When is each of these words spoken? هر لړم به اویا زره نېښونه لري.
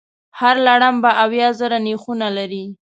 هر 0.39 0.55
لړم 0.67 0.95
به 1.03 1.11
اویا 1.23 1.49
زره 1.59 1.77
نېښونه 1.85 2.27
لري. 2.37 2.65